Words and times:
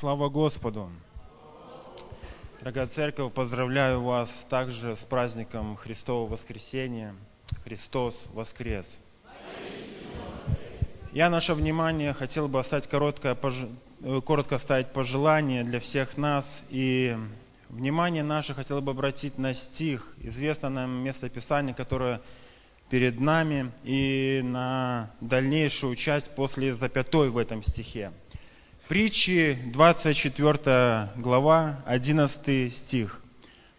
Слава 0.00 0.30
Господу! 0.30 0.90
Дорогая 2.60 2.86
церковь, 2.86 3.34
поздравляю 3.34 4.00
вас 4.00 4.30
также 4.48 4.96
с 4.96 5.00
праздником 5.00 5.76
Христового 5.76 6.36
воскресения. 6.36 7.14
Христос 7.64 8.14
воскрес! 8.32 8.86
Я 11.12 11.28
наше 11.28 11.52
внимание 11.52 12.14
хотел 12.14 12.48
бы 12.48 12.60
оставить 12.60 12.86
короткое, 12.86 13.36
э, 14.02 14.20
коротко 14.22 14.56
оставить 14.56 14.90
пожелание 14.94 15.64
для 15.64 15.80
всех 15.80 16.16
нас. 16.16 16.46
И 16.70 17.14
внимание 17.68 18.22
наше 18.22 18.54
хотел 18.54 18.80
бы 18.80 18.92
обратить 18.92 19.36
на 19.36 19.52
стих, 19.52 20.14
известное 20.16 20.70
нам 20.70 21.04
местописание, 21.04 21.74
которое 21.74 22.22
перед 22.88 23.20
нами, 23.20 23.70
и 23.84 24.40
на 24.42 25.10
дальнейшую 25.20 25.94
часть 25.96 26.34
после 26.34 26.74
запятой 26.74 27.28
в 27.28 27.36
этом 27.36 27.62
стихе. 27.62 28.12
Притчи, 28.90 29.56
24 29.66 31.10
глава, 31.14 31.76
11 31.86 32.74
стих. 32.74 33.22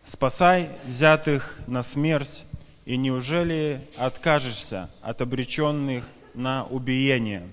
«Спасай 0.06 0.70
взятых 0.86 1.60
на 1.68 1.84
смерть, 1.84 2.46
и 2.86 2.96
неужели 2.96 3.90
откажешься 3.98 4.90
от 5.02 5.20
обреченных 5.20 6.06
на 6.34 6.64
убиение?» 6.64 7.50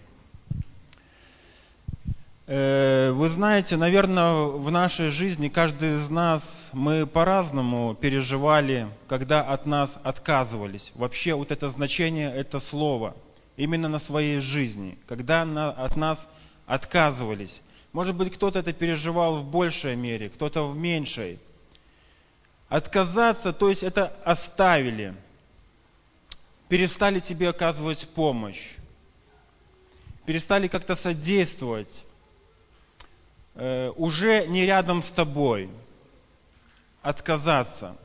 э, 2.46 3.10
Вы 3.10 3.28
знаете, 3.30 3.76
наверное, 3.76 4.34
в 4.34 4.70
нашей 4.70 5.08
жизни 5.08 5.48
каждый 5.48 6.04
из 6.04 6.08
нас, 6.10 6.44
мы 6.72 7.08
по-разному 7.08 7.96
переживали, 7.96 8.86
когда 9.08 9.40
от 9.42 9.66
нас 9.66 9.90
отказывались. 10.04 10.92
Вообще 10.94 11.34
вот 11.34 11.50
это 11.50 11.70
значение, 11.70 12.32
это 12.32 12.60
слово, 12.60 13.16
именно 13.56 13.88
на 13.88 13.98
своей 13.98 14.38
жизни, 14.38 14.96
когда 15.08 15.42
от 15.72 15.96
нас. 15.96 16.20
Может 17.92 18.14
быть, 18.14 18.34
кто-то 18.34 18.58
это 18.58 18.74
переживал 18.74 19.38
в 19.38 19.50
большей 19.50 19.96
мере, 19.96 20.28
кто-то 20.28 20.68
в 20.68 20.76
меньшей. 20.76 21.40
Отказаться, 22.68 23.54
то 23.54 23.70
есть 23.70 23.82
это 23.82 24.14
оставили, 24.22 25.14
перестали 26.68 27.20
тебе 27.20 27.48
оказывать 27.48 28.06
помощь, 28.10 28.62
перестали 30.26 30.68
как-то 30.68 30.94
содействовать, 30.96 32.04
э, 33.54 33.90
уже 33.96 34.46
не 34.46 34.66
рядом 34.66 35.02
с 35.02 35.08
тобой, 35.12 35.70
отказаться. 37.00 37.96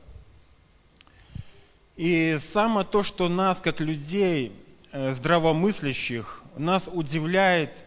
И 1.96 2.38
самое 2.54 2.86
то, 2.86 3.02
что 3.02 3.28
нас, 3.28 3.58
как 3.58 3.80
людей 3.80 4.52
э, 4.90 5.12
здравомыслящих, 5.12 6.42
нас 6.56 6.88
удивляет– 6.90 7.70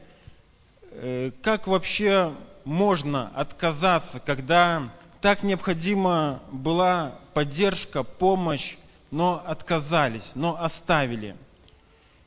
как 1.42 1.68
вообще 1.68 2.34
можно 2.66 3.32
отказаться, 3.36 4.20
когда 4.20 4.92
так 5.22 5.44
необходима 5.44 6.42
была 6.52 7.16
поддержка, 7.34 8.04
помощь, 8.04 8.76
но 9.12 9.42
отказались, 9.46 10.32
но 10.36 10.62
оставили. 10.62 11.36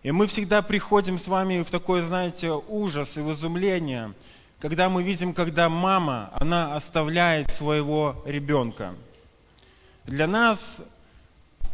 И 0.02 0.12
мы 0.12 0.26
всегда 0.28 0.62
приходим 0.62 1.18
с 1.18 1.26
вами 1.26 1.62
в 1.62 1.70
такой, 1.70 2.02
знаете, 2.02 2.50
ужас 2.52 3.16
и 3.16 3.20
в 3.20 3.30
когда 4.60 4.88
мы 4.88 5.02
видим, 5.02 5.34
когда 5.34 5.68
мама, 5.68 6.30
она 6.34 6.74
оставляет 6.76 7.50
своего 7.54 8.22
ребенка. 8.24 8.94
Для 10.04 10.26
нас 10.26 10.58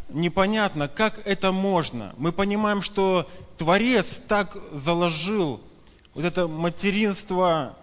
непонятно, 0.09 0.87
как 0.87 1.25
это 1.25 1.51
можно. 1.51 2.13
Мы 2.17 2.31
понимаем, 2.31 2.81
что 2.81 3.29
Творец 3.57 4.05
так 4.27 4.55
заложил 4.71 5.61
вот 6.17 6.25
это 6.25 6.47
материнство 6.47 7.77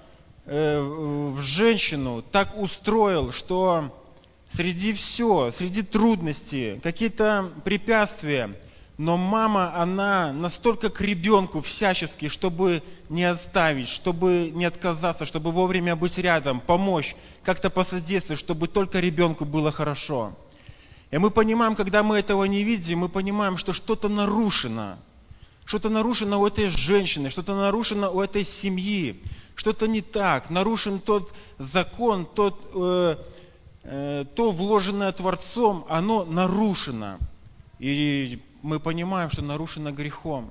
э, 0.45 0.81
в 0.81 1.41
женщину 1.41 2.21
так 2.21 2.59
устроил, 2.59 3.31
что 3.31 3.95
среди 4.55 4.93
все, 4.93 5.53
среди 5.57 5.83
трудностей, 5.83 6.81
какие-то 6.83 7.53
препятствия, 7.65 8.59
но 8.99 9.17
мама, 9.17 9.77
она 9.77 10.33
настолько 10.33 10.91
к 10.91 11.01
ребенку 11.01 11.61
всячески, 11.61 12.27
чтобы 12.27 12.83
не 13.09 13.23
оставить, 13.23 13.89
чтобы 13.89 14.51
не 14.53 14.65
отказаться, 14.65 15.27
чтобы 15.27 15.53
вовремя 15.53 15.95
быть 15.95 16.19
рядом, 16.19 16.61
помочь, 16.61 17.15
как-то 17.45 17.71
посодействовать, 17.71 18.41
чтобы 18.41 18.67
только 18.67 18.99
ребенку 18.99 19.45
было 19.45 19.71
хорошо. 19.71 20.33
И 21.13 21.19
мы 21.19 21.31
понимаем, 21.31 21.77
когда 21.77 22.03
мы 22.03 22.19
этого 22.19 22.43
не 22.47 22.65
видим, 22.65 22.99
мы 22.99 23.09
понимаем, 23.09 23.59
что 23.59 23.73
что-то 23.73 24.09
нарушено– 24.09 24.99
что-то 25.65 25.89
нарушено 25.89 26.41
у 26.41 26.47
этой 26.47 26.69
женщины, 26.69 27.31
что-то 27.31 27.55
нарушено 27.55 28.11
у 28.11 28.21
этой 28.21 28.45
семьи, 28.45 29.23
что-то 29.55 29.87
не 29.87 30.03
так, 30.03 30.51
нарушен 30.51 31.01
тот 31.01 31.33
закон, 31.59 32.27
тот, 32.27 32.71
э, 32.75 33.17
э, 33.85 34.25
то 34.35 34.51
вложенное 34.51 35.13
Творцом, 35.13 35.87
оно 35.89 36.25
нарушено. 36.25 37.19
И 37.79 38.43
мы 38.63 38.79
понимаем, 38.79 39.31
что 39.31 39.43
нарушено 39.43 39.91
грехом. 39.91 40.51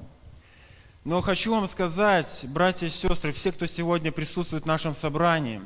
Но 1.03 1.21
хочу 1.21 1.51
вам 1.51 1.67
сказать, 1.67 2.27
братья 2.43 2.87
и 2.87 2.89
сестры, 2.89 3.33
все, 3.33 3.51
кто 3.51 3.65
сегодня 3.65 4.11
присутствует 4.11 4.63
в 4.63 4.67
нашем 4.67 4.95
собрании, 4.95 5.61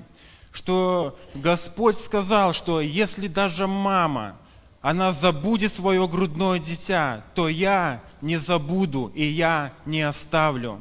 что 0.52 1.18
Господь 1.36 1.98
сказал, 2.06 2.54
что 2.54 2.82
если 2.82 3.28
даже 3.28 3.68
мама 3.68 4.40
она 4.82 5.14
забудет 5.14 5.74
свое 5.74 6.08
грудное 6.08 6.60
дитя, 6.60 7.24
то 7.34 7.50
я 7.50 8.02
не 8.22 8.38
забуду 8.38 9.12
и 9.16 9.26
я 9.26 9.74
не 9.86 10.02
оставлю. 10.02 10.80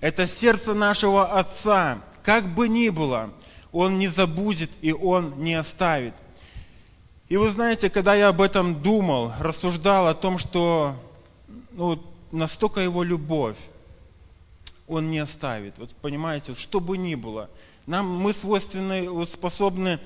Это 0.00 0.26
сердце 0.26 0.74
нашего 0.74 1.38
Отца, 1.38 2.02
как 2.22 2.54
бы 2.54 2.68
ни 2.68 2.88
было, 2.88 3.30
Он 3.72 3.98
не 3.98 4.08
забудет 4.08 4.70
и 4.80 4.92
Он 4.92 5.42
не 5.42 5.54
оставит. 5.54 6.14
И 7.28 7.36
вы 7.36 7.52
знаете, 7.52 7.90
когда 7.90 8.14
я 8.14 8.28
об 8.28 8.40
этом 8.40 8.82
думал, 8.82 9.32
рассуждал 9.38 10.08
о 10.08 10.14
том, 10.14 10.38
что 10.38 10.96
ну, 11.70 12.02
настолько 12.32 12.80
Его 12.80 13.04
любовь, 13.04 13.56
Он 14.88 15.10
не 15.10 15.20
оставит. 15.20 15.78
Вот 15.78 15.94
понимаете, 15.96 16.56
что 16.56 16.80
бы 16.80 16.98
ни 16.98 17.14
было, 17.14 17.48
нам 17.86 18.08
мы 18.08 18.32
свойственны, 18.34 19.08
вот 19.08 19.30
способны 19.30 20.00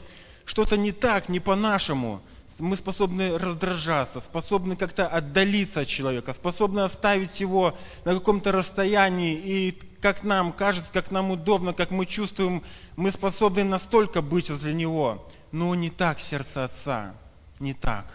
что-то 0.45 0.77
не 0.77 0.93
так, 0.93 1.31
не 1.31 1.41
по-нашему, 1.41 2.21
мы 2.59 2.77
способны 2.77 3.37
раздражаться, 3.39 4.21
способны 4.21 4.77
как-то 4.77 5.07
отдалиться 5.07 5.81
от 5.81 5.89
человека, 5.89 6.33
способны 6.35 6.81
оставить 6.81 7.41
его 7.41 7.77
на 8.05 8.15
каком-то 8.15 8.53
расстоянии, 8.53 9.35
и 9.35 9.71
как 10.01 10.23
нам 10.23 10.53
кажется, 10.53 10.91
как 10.93 11.11
нам 11.11 11.31
удобно, 11.31 11.73
как 11.73 11.91
мы 11.91 12.07
чувствуем, 12.07 12.63
мы 12.97 13.11
способны 13.11 13.65
настолько 13.65 14.23
быть 14.23 14.51
возле 14.51 14.75
него. 14.75 15.27
Но 15.53 15.75
не 15.75 15.91
так 15.91 16.21
сердце 16.21 16.65
Отца, 16.65 17.15
не 17.59 17.75
так. 17.75 18.07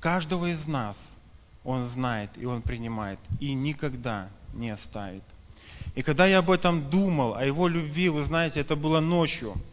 Каждого 0.00 0.46
из 0.46 0.66
нас 0.66 0.96
Он 1.64 1.84
знает 1.84 2.30
и 2.36 2.46
Он 2.46 2.62
принимает, 2.62 3.18
и 3.40 3.54
никогда 3.54 4.28
не 4.54 4.70
оставит. 4.70 5.22
И 5.94 6.02
когда 6.02 6.26
я 6.26 6.38
об 6.38 6.50
этом 6.50 6.90
думал, 6.90 7.34
о 7.34 7.44
Его 7.44 7.68
любви, 7.68 8.08
вы 8.08 8.24
знаете, 8.24 8.60
это 8.60 8.76
было 8.76 9.00
ночью– 9.00 9.54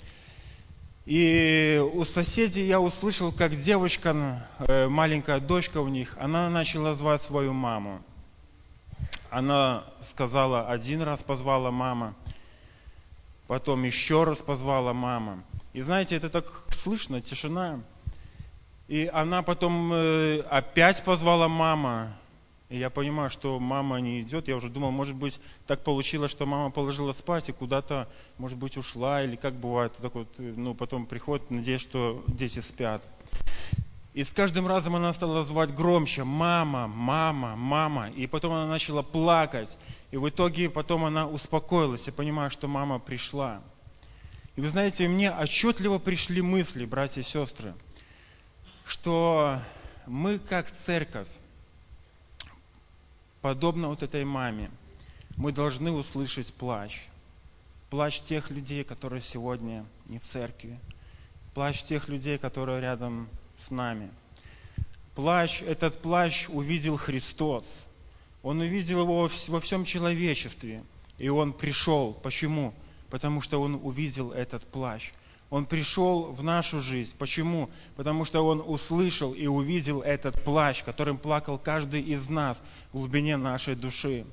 и 1.05 1.83
у 1.93 2.05
соседей 2.05 2.65
я 2.65 2.79
услышал, 2.79 3.33
как 3.33 3.59
девочка, 3.59 4.47
э, 4.59 4.87
маленькая 4.87 5.41
дочка 5.41 5.79
у 5.79 5.89
них, 5.89 6.15
она 6.17 6.49
начала 6.49 6.93
звать 6.95 7.21
свою 7.23 7.51
маму. 7.51 8.01
Она 9.29 9.83
сказала, 10.11 10.69
один 10.69 11.01
раз 11.01 11.21
позвала 11.21 11.71
мама, 11.71 12.15
потом 13.47 13.83
еще 13.83 14.23
раз 14.23 14.37
позвала 14.37 14.93
мама. 14.93 15.43
И 15.73 15.81
знаете, 15.81 16.15
это 16.15 16.29
так 16.29 16.45
слышно, 16.83 17.19
тишина. 17.19 17.81
И 18.87 19.09
она 19.11 19.41
потом 19.41 19.91
э, 19.91 20.39
опять 20.49 21.03
позвала 21.03 21.49
мама. 21.49 22.15
И 22.73 22.77
я 22.79 22.89
понимаю, 22.89 23.29
что 23.29 23.59
мама 23.59 23.97
не 23.97 24.21
идет. 24.21 24.47
Я 24.47 24.55
уже 24.55 24.67
думал, 24.67 24.89
может 24.89 25.15
быть, 25.15 25.39
так 25.67 25.83
получилось, 25.83 26.31
что 26.31 26.47
мама 26.47 26.71
положила 26.71 27.13
спать 27.13 27.47
и 27.47 27.51
куда-то, 27.51 28.09
может 28.39 28.57
быть, 28.57 28.77
ушла, 28.77 29.21
или 29.21 29.35
как 29.35 29.53
бывает, 29.53 29.93
так 30.01 30.15
вот, 30.15 30.27
ну, 30.39 30.73
потом 30.73 31.05
приходит, 31.05 31.51
надеюсь, 31.51 31.81
что 31.81 32.23
дети 32.27 32.61
спят. 32.61 33.03
И 34.15 34.23
с 34.23 34.29
каждым 34.29 34.65
разом 34.65 34.95
она 34.95 35.13
стала 35.13 35.43
звать 35.43 35.75
громче 35.75 36.23
«мама, 36.23 36.87
мама, 36.87 37.55
мама». 37.55 38.09
И 38.09 38.25
потом 38.25 38.53
она 38.53 38.65
начала 38.65 39.03
плакать. 39.03 39.69
И 40.09 40.17
в 40.17 40.27
итоге 40.27 40.67
потом 40.67 41.05
она 41.05 41.27
успокоилась. 41.27 42.07
Я 42.07 42.13
понимаю, 42.13 42.49
что 42.49 42.67
мама 42.67 42.97
пришла. 42.97 43.61
И 44.55 44.61
вы 44.61 44.69
знаете, 44.69 45.07
мне 45.07 45.31
отчетливо 45.31 45.99
пришли 45.99 46.41
мысли, 46.41 46.85
братья 46.85 47.21
и 47.21 47.23
сестры, 47.23 47.75
что 48.87 49.59
мы 50.07 50.39
как 50.39 50.71
церковь, 50.87 51.27
подобно 53.43 53.89
вот 53.89 54.01
этой 54.01 54.25
маме, 54.25 54.71
мы 55.37 55.51
должны 55.51 55.91
услышать 55.91 56.51
плач. 56.55 56.99
Плач 57.91 58.19
тех 58.21 58.49
людей, 58.49 58.83
которые 58.83 59.21
сегодня 59.21 59.85
не 60.07 60.17
в 60.17 60.23
церкви. 60.23 60.79
Плач 61.53 61.83
тех 61.83 62.09
людей, 62.09 62.39
которые 62.39 62.81
рядом 62.81 63.29
с 63.67 63.69
нами. 63.69 64.09
Плач, 65.13 65.61
этот 65.61 66.01
плач 66.01 66.49
увидел 66.49 66.97
Христос. 66.97 67.63
Он 68.41 68.61
увидел 68.61 69.01
его 69.01 69.29
во 69.47 69.59
всем 69.59 69.85
человечестве. 69.85 70.83
И 71.19 71.29
он 71.29 71.53
пришел. 71.53 72.15
Почему? 72.23 72.73
потому 73.13 73.41
что 73.41 73.61
Он 73.61 73.75
увидел 73.75 74.31
этот 74.31 74.65
плащ. 74.71 75.11
Он 75.53 75.67
пришел 75.67 76.31
в 76.31 76.41
нашу 76.41 76.79
жизнь. 76.79 77.13
Почему? 77.19 77.69
Потому 77.95 78.25
что 78.25 78.41
Он 78.41 78.59
услышал 78.65 79.35
и 79.35 79.45
увидел 79.45 80.01
этот 80.01 80.43
плащ, 80.43 80.83
которым 80.83 81.19
плакал 81.19 81.59
каждый 81.59 82.01
из 82.01 82.27
нас 82.27 82.57
в 82.91 82.97
глубине 82.97 83.37
нашей 83.37 83.75
души. 83.75 84.25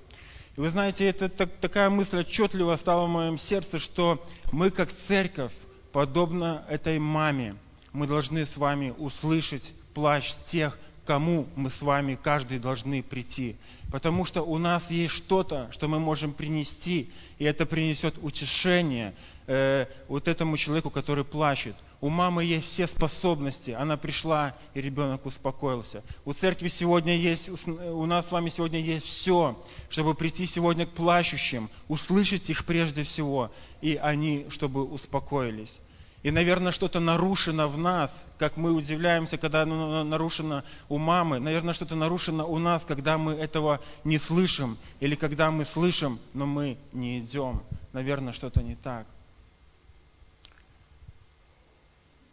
И 0.57 0.61
вы 0.61 0.71
знаете, 0.71 1.05
это 1.05 1.29
так, 1.29 1.51
такая 1.61 1.91
мысль 1.91 2.21
отчетливо 2.21 2.75
стала 2.77 3.05
в 3.05 3.11
моем 3.11 3.37
сердце, 3.37 3.79
что 3.79 4.25
мы 4.51 4.71
как 4.71 4.89
церковь, 5.09 5.53
подобно 5.93 6.65
этой 6.71 6.99
маме, 6.99 7.55
мы 7.93 8.07
должны 8.07 8.47
с 8.47 8.57
вами 8.57 8.95
услышать 8.97 9.75
плач 9.93 10.35
тех, 10.51 10.79
кому 11.11 11.49
мы 11.57 11.71
с 11.71 11.83
вами 11.83 12.15
каждый 12.15 12.61
должны 12.61 13.03
прийти. 13.03 13.57
Потому 13.91 14.25
что 14.25 14.43
у 14.43 14.59
нас 14.59 14.89
есть 14.91 15.13
что-то, 15.15 15.69
что 15.73 15.89
мы 15.89 15.99
можем 15.99 16.33
принести, 16.33 17.11
и 17.37 17.45
это 17.45 17.67
принесет 17.67 18.15
утешение 18.23 19.13
э, 19.49 19.87
вот 20.07 20.29
этому 20.29 20.57
человеку, 20.57 20.89
который 20.89 21.25
плачет. 21.25 21.75
У 22.01 22.11
мамы 22.11 22.45
есть 22.45 22.69
все 22.69 22.87
способности, 22.87 23.73
она 23.73 23.97
пришла, 23.97 24.55
и 24.73 24.81
ребенок 24.81 25.27
успокоился. 25.27 26.05
У 26.25 26.33
церкви 26.33 26.69
сегодня 26.69 27.17
есть, 27.17 27.51
у 27.67 28.07
нас 28.07 28.29
с 28.29 28.31
вами 28.31 28.49
сегодня 28.49 28.79
есть 28.79 29.07
все, 29.07 29.61
чтобы 29.89 30.15
прийти 30.15 30.47
сегодня 30.47 30.87
к 30.87 30.91
плачущим, 30.91 31.71
услышать 31.89 32.49
их 32.51 32.65
прежде 32.65 33.03
всего, 33.03 33.51
и 33.81 33.97
они, 33.97 34.47
чтобы 34.49 34.85
успокоились. 34.85 35.77
И, 36.23 36.31
наверное, 36.31 36.71
что-то 36.71 37.01
нарушено 37.01 37.67
в 37.69 37.79
нас, 37.79 38.11
как 38.39 38.59
мы 38.59 38.73
удивляемся, 38.73 39.39
когда 39.39 39.63
оно 39.63 40.05
нарушено 40.05 40.65
у 40.91 40.99
мамы. 40.99 41.39
Наверное, 41.41 41.73
что-то 41.73 41.95
нарушено 41.95 42.47
у 42.47 42.59
нас, 42.59 42.85
когда 42.85 43.17
мы 43.17 43.33
этого 43.33 43.81
не 44.05 44.19
слышим. 44.19 44.77
Или 45.01 45.15
когда 45.15 45.51
мы 45.51 45.65
слышим, 45.65 46.19
но 46.35 46.45
мы 46.45 46.77
не 46.93 47.21
идем. 47.21 47.63
Наверное, 47.95 48.35
что-то 48.35 48.63
не 48.63 48.75
так. 48.75 49.07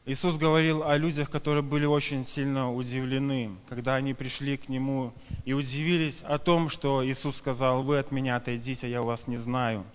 Иисус 0.06 0.38
говорил 0.38 0.84
о 0.84 0.98
людях, 0.98 1.30
которые 1.30 1.64
были 1.64 1.86
очень 1.86 2.26
сильно 2.26 2.74
удивлены, 2.74 3.52
когда 3.68 3.96
они 3.96 4.14
пришли 4.14 4.56
к 4.58 4.70
Нему 4.70 5.14
и 5.44 5.54
удивились 5.54 6.22
о 6.24 6.38
том, 6.38 6.70
что 6.70 7.06
Иисус 7.06 7.38
сказал, 7.38 7.84
вы 7.84 8.00
от 8.00 8.12
меня 8.12 8.38
отойдите, 8.38 8.90
я 8.90 9.02
вас 9.02 9.28
не 9.28 9.38
знаю. 9.38 9.86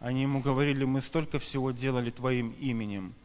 Они 0.00 0.22
Ему 0.22 0.40
говорили, 0.40 0.84
мы 0.84 1.02
столько 1.02 1.38
всего 1.38 1.70
делали 1.70 2.10
Твоим 2.10 2.50
именем– 2.60 3.14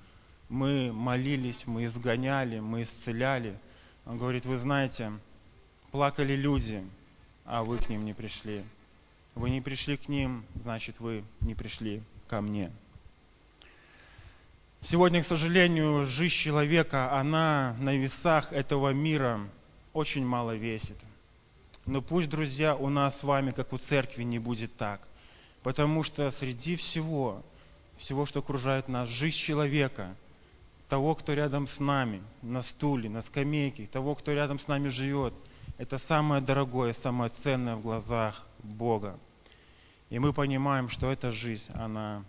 мы 0.54 0.94
молились, 0.94 1.66
мы 1.66 1.86
изгоняли, 1.86 2.60
мы 2.60 2.84
исцеляли. 2.84 3.58
Он 4.06 4.20
говорит, 4.20 4.46
вы 4.46 4.60
знаете, 4.60 5.12
плакали 5.92 6.36
люди, 6.36 6.84
а 7.44 7.64
вы 7.64 7.80
к 7.80 7.90
ним 7.90 8.06
не 8.06 8.14
пришли. 8.14 8.64
Вы 9.34 9.50
не 9.50 9.62
пришли 9.62 9.98
к 9.98 10.08
ним, 10.08 10.46
значит, 10.62 11.00
вы 11.00 11.24
не 11.42 11.56
пришли 11.56 12.04
ко 12.28 12.40
мне. 12.40 12.72
Сегодня, 14.82 15.24
к 15.24 15.28
сожалению, 15.28 16.06
жизнь 16.06 16.36
человека, 16.36 17.18
она 17.20 17.76
на 17.80 17.96
весах 17.96 18.54
этого 18.54 18.94
мира 18.94 19.40
очень 19.92 20.24
мало 20.24 20.56
весит. 20.56 20.98
Но 21.88 22.04
пусть, 22.04 22.30
друзья, 22.30 22.76
у 22.76 22.90
нас 22.90 23.20
с 23.20 23.24
вами, 23.24 23.50
как 23.50 23.74
у 23.74 23.80
церкви, 23.80 24.22
не 24.22 24.38
будет 24.38 24.76
так. 24.78 25.02
Потому 25.64 26.04
что 26.04 26.30
среди 26.34 26.76
всего, 26.76 27.44
всего, 27.98 28.28
что 28.28 28.42
окружает 28.42 28.88
нас, 28.88 29.10
жизнь 29.10 29.38
человека, 29.38 30.16
того, 30.94 31.16
кто 31.16 31.34
рядом 31.34 31.68
с 31.68 31.80
нами, 31.80 32.22
на 32.44 32.62
стуле, 32.62 33.10
на 33.10 33.24
скамейке, 33.24 33.88
того, 33.88 34.14
кто 34.14 34.32
рядом 34.32 34.60
с 34.60 34.68
нами 34.68 34.90
живет. 34.90 35.34
Это 35.80 35.98
самое 35.98 36.40
дорогое, 36.40 36.94
самое 36.94 37.32
ценное 37.32 37.76
в 37.78 37.82
глазах 37.82 38.46
Бога. 38.60 39.18
И 40.12 40.20
мы 40.20 40.34
понимаем, 40.34 40.90
что 40.90 41.12
эта 41.12 41.32
жизнь, 41.32 41.72
она 41.74 42.24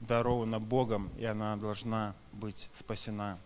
дарована 0.00 0.58
Богом, 0.58 1.10
и 1.18 1.26
она 1.26 1.58
должна 1.58 2.14
быть 2.32 2.70
спасена. 2.80 3.38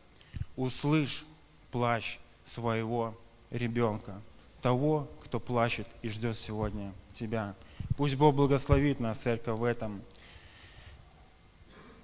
Услышь 0.54 1.24
плач 1.72 2.20
своего 2.54 3.18
ребенка, 3.50 4.22
того, 4.60 5.08
кто 5.24 5.40
плачет 5.40 5.88
и 6.02 6.08
ждет 6.10 6.38
сегодня 6.38 6.92
тебя. 7.14 7.56
Пусть 7.96 8.14
Бог 8.14 8.36
благословит 8.36 9.00
нас, 9.00 9.18
церковь, 9.18 9.58
в 9.58 9.64
этом. 9.64 10.00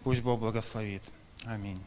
Пусть 0.03 0.21
Бог 0.21 0.41
благословит. 0.41 1.05
Аминь. 1.45 1.81